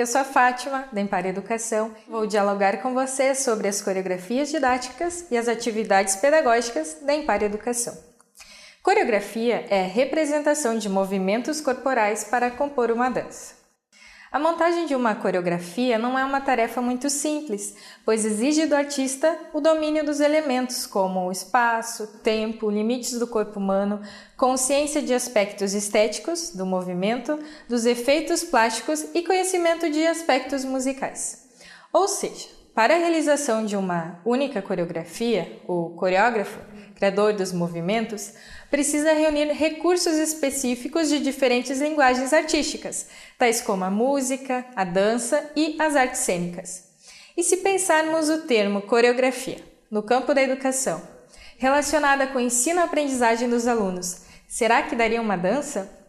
eu 0.00 0.06
sou 0.06 0.22
a 0.22 0.24
Fátima, 0.24 0.88
da 0.90 0.98
Empare 0.98 1.28
Educação. 1.28 1.94
Vou 2.08 2.26
dialogar 2.26 2.80
com 2.80 2.94
você 2.94 3.34
sobre 3.34 3.68
as 3.68 3.82
coreografias 3.82 4.50
didáticas 4.50 5.26
e 5.30 5.36
as 5.36 5.46
atividades 5.46 6.16
pedagógicas 6.16 6.96
da 7.02 7.14
Empare 7.14 7.44
Educação. 7.44 7.94
Coreografia 8.82 9.66
é 9.68 9.82
representação 9.82 10.78
de 10.78 10.88
movimentos 10.88 11.60
corporais 11.60 12.24
para 12.24 12.50
compor 12.50 12.90
uma 12.90 13.10
dança. 13.10 13.59
A 14.32 14.38
montagem 14.38 14.86
de 14.86 14.94
uma 14.94 15.12
coreografia 15.12 15.98
não 15.98 16.16
é 16.16 16.24
uma 16.24 16.40
tarefa 16.40 16.80
muito 16.80 17.10
simples, 17.10 17.74
pois 18.04 18.24
exige 18.24 18.64
do 18.64 18.76
artista 18.76 19.36
o 19.52 19.60
domínio 19.60 20.04
dos 20.04 20.20
elementos 20.20 20.86
como 20.86 21.26
o 21.26 21.32
espaço, 21.32 22.06
tempo, 22.22 22.70
limites 22.70 23.18
do 23.18 23.26
corpo 23.26 23.58
humano, 23.58 24.00
consciência 24.36 25.02
de 25.02 25.12
aspectos 25.12 25.74
estéticos 25.74 26.50
do 26.50 26.64
movimento, 26.64 27.40
dos 27.68 27.84
efeitos 27.84 28.44
plásticos 28.44 29.04
e 29.12 29.22
conhecimento 29.24 29.90
de 29.90 30.06
aspectos 30.06 30.64
musicais. 30.64 31.48
Ou 31.92 32.06
seja, 32.06 32.59
para 32.74 32.94
a 32.94 32.98
realização 32.98 33.64
de 33.66 33.76
uma 33.76 34.20
única 34.24 34.62
coreografia, 34.62 35.60
o 35.66 35.90
coreógrafo, 35.90 36.60
criador 36.94 37.32
dos 37.32 37.52
movimentos, 37.52 38.32
precisa 38.70 39.12
reunir 39.12 39.52
recursos 39.52 40.14
específicos 40.14 41.08
de 41.08 41.18
diferentes 41.18 41.80
linguagens 41.80 42.32
artísticas, 42.32 43.08
tais 43.36 43.60
como 43.60 43.84
a 43.84 43.90
música, 43.90 44.64
a 44.76 44.84
dança 44.84 45.50
e 45.56 45.76
as 45.80 45.96
artes 45.96 46.20
cênicas. 46.20 46.90
E 47.36 47.42
se 47.42 47.58
pensarmos 47.58 48.28
o 48.28 48.42
termo 48.42 48.82
coreografia 48.82 49.58
no 49.90 50.02
campo 50.02 50.32
da 50.32 50.42
educação, 50.42 51.02
relacionada 51.58 52.26
com 52.28 52.38
o 52.38 52.42
ensino-aprendizagem 52.42 53.48
dos 53.48 53.66
alunos, 53.66 54.22
será 54.48 54.82
que 54.82 54.94
daria 54.94 55.20
uma 55.20 55.36
dança? 55.36 55.99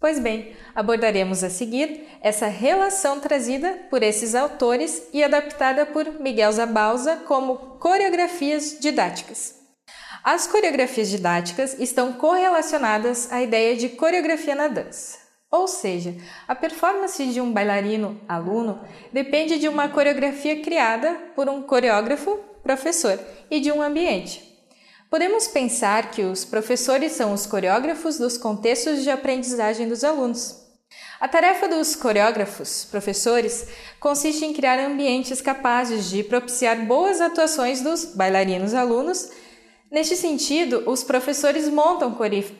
Pois 0.00 0.20
bem, 0.20 0.54
abordaremos 0.76 1.42
a 1.42 1.50
seguir 1.50 2.06
essa 2.20 2.46
relação 2.46 3.18
trazida 3.18 3.86
por 3.90 4.00
esses 4.00 4.36
autores 4.36 5.08
e 5.12 5.24
adaptada 5.24 5.84
por 5.84 6.20
Miguel 6.20 6.52
Zabalza 6.52 7.16
como 7.26 7.56
coreografias 7.80 8.78
didáticas. 8.78 9.56
As 10.22 10.46
coreografias 10.46 11.08
didáticas 11.08 11.78
estão 11.80 12.12
correlacionadas 12.12 13.32
à 13.32 13.42
ideia 13.42 13.76
de 13.76 13.88
coreografia 13.88 14.54
na 14.54 14.68
dança. 14.68 15.18
Ou 15.50 15.66
seja, 15.66 16.14
a 16.46 16.54
performance 16.54 17.24
de 17.26 17.40
um 17.40 17.52
bailarino 17.52 18.20
aluno 18.28 18.80
depende 19.12 19.58
de 19.58 19.66
uma 19.66 19.88
coreografia 19.88 20.62
criada 20.62 21.14
por 21.34 21.48
um 21.48 21.62
coreógrafo 21.62 22.38
professor 22.62 23.18
e 23.50 23.58
de 23.58 23.72
um 23.72 23.82
ambiente. 23.82 24.47
Podemos 25.10 25.48
pensar 25.48 26.10
que 26.10 26.22
os 26.22 26.44
professores 26.44 27.12
são 27.12 27.32
os 27.32 27.46
coreógrafos 27.46 28.18
dos 28.18 28.36
contextos 28.36 29.02
de 29.02 29.10
aprendizagem 29.10 29.88
dos 29.88 30.04
alunos. 30.04 30.66
A 31.20 31.26
tarefa 31.26 31.66
dos 31.66 31.96
coreógrafos, 31.96 32.84
professores, 32.84 33.66
consiste 33.98 34.44
em 34.44 34.52
criar 34.52 34.78
ambientes 34.78 35.40
capazes 35.40 36.08
de 36.10 36.22
propiciar 36.22 36.86
boas 36.86 37.20
atuações 37.20 37.80
dos 37.80 38.04
bailarinos 38.14 38.74
alunos 38.74 39.30
Neste 39.90 40.16
sentido, 40.16 40.82
os 40.86 41.02
professores 41.02 41.66
montam 41.66 42.14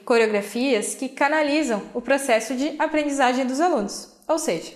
coreografias 0.05 0.95
que 0.95 1.11
canalizam 1.11 1.83
o 1.93 2.01
processo 2.01 2.55
de 2.55 2.75
aprendizagem 2.79 3.45
dos 3.45 3.61
alunos, 3.61 4.17
ou 4.27 4.39
seja, 4.39 4.73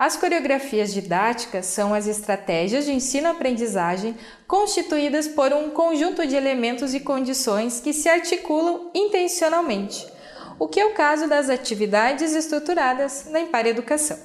as 0.00 0.16
coreografias 0.16 0.94
didáticas 0.94 1.66
são 1.66 1.92
as 1.92 2.06
estratégias 2.06 2.86
de 2.86 2.92
ensino-aprendizagem 2.92 4.16
constituídas 4.48 5.28
por 5.28 5.52
um 5.52 5.68
conjunto 5.68 6.26
de 6.26 6.34
elementos 6.34 6.94
e 6.94 7.00
condições 7.00 7.80
que 7.80 7.92
se 7.92 8.08
articulam 8.08 8.90
intencionalmente, 8.94 10.10
o 10.58 10.66
que 10.66 10.80
é 10.80 10.86
o 10.86 10.94
caso 10.94 11.28
das 11.28 11.50
atividades 11.50 12.32
estruturadas 12.32 13.26
na 13.28 13.40
Impar 13.40 13.66
Educação. 13.66 14.18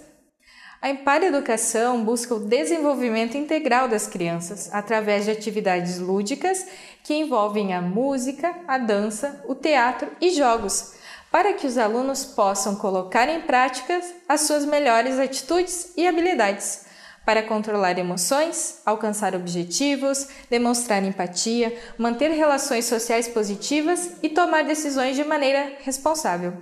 A 0.81 0.89
Impar 0.89 1.21
Educação 1.23 2.05
busca 2.05 2.33
o 2.33 2.39
desenvolvimento 2.39 3.35
integral 3.35 3.89
das 3.89 4.07
crianças 4.07 4.73
através 4.73 5.25
de 5.25 5.31
atividades 5.31 5.99
lúdicas 5.99 6.65
que 7.03 7.15
envolvem 7.15 7.73
a 7.73 7.81
música, 7.81 8.55
a 8.65 8.77
dança, 8.77 9.43
o 9.45 9.53
teatro 9.53 10.09
e 10.21 10.29
jogos, 10.29 10.93
para 11.35 11.51
que 11.51 11.67
os 11.67 11.77
alunos 11.77 12.23
possam 12.23 12.77
colocar 12.77 13.27
em 13.27 13.41
prática 13.41 13.99
as 14.25 14.39
suas 14.39 14.63
melhores 14.63 15.19
atitudes 15.19 15.91
e 15.97 16.07
habilidades 16.07 16.85
para 17.25 17.43
controlar 17.43 17.99
emoções, 17.99 18.81
alcançar 18.85 19.35
objetivos, 19.35 20.29
demonstrar 20.49 21.03
empatia, 21.03 21.77
manter 21.97 22.29
relações 22.29 22.85
sociais 22.85 23.27
positivas 23.27 24.13
e 24.23 24.29
tomar 24.29 24.63
decisões 24.63 25.17
de 25.17 25.25
maneira 25.25 25.73
responsável. 25.83 26.53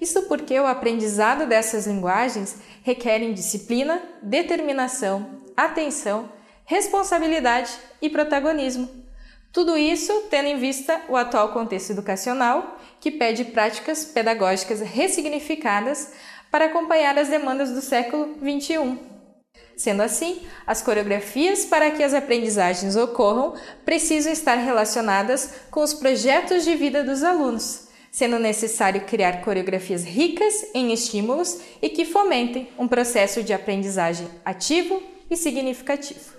Isso 0.00 0.22
porque 0.22 0.58
o 0.58 0.66
aprendizado 0.66 1.46
dessas 1.46 1.86
linguagens 1.86 2.56
requerem 2.82 3.34
disciplina, 3.34 4.00
determinação, 4.22 5.42
atenção, 5.54 6.32
responsabilidade 6.64 7.70
e 8.00 8.08
protagonismo. 8.08 9.05
Tudo 9.52 9.76
isso 9.76 10.12
tendo 10.30 10.48
em 10.48 10.58
vista 10.58 11.00
o 11.08 11.16
atual 11.16 11.52
contexto 11.52 11.90
educacional, 11.90 12.78
que 13.00 13.10
pede 13.10 13.44
práticas 13.46 14.04
pedagógicas 14.04 14.80
ressignificadas 14.80 16.12
para 16.50 16.66
acompanhar 16.66 17.18
as 17.18 17.28
demandas 17.28 17.70
do 17.70 17.80
século 17.80 18.36
XXI. 18.38 18.98
Sendo 19.76 20.02
assim, 20.02 20.42
as 20.66 20.82
coreografias 20.82 21.64
para 21.64 21.90
que 21.90 22.02
as 22.02 22.14
aprendizagens 22.14 22.96
ocorram 22.96 23.54
precisam 23.84 24.32
estar 24.32 24.56
relacionadas 24.56 25.54
com 25.70 25.80
os 25.80 25.94
projetos 25.94 26.64
de 26.64 26.74
vida 26.74 27.02
dos 27.02 27.22
alunos 27.22 27.86
sendo 28.16 28.38
necessário 28.38 29.02
criar 29.02 29.42
coreografias 29.42 30.02
ricas 30.02 30.64
em 30.72 30.90
estímulos 30.90 31.60
e 31.82 31.90
que 31.90 32.06
fomentem 32.06 32.66
um 32.78 32.88
processo 32.88 33.42
de 33.42 33.52
aprendizagem 33.52 34.26
ativo 34.42 35.02
e 35.30 35.36
significativo. 35.36 36.35